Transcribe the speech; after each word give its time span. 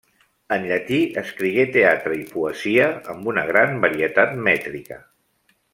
En 0.55 0.63
llatí 0.69 1.01
escrigué 1.21 1.65
teatre 1.75 2.17
i 2.23 2.25
poesia, 2.33 2.89
amb 3.15 3.31
una 3.35 3.47
gran 3.53 3.79
varietat 3.87 4.35
mètrica. 4.49 5.03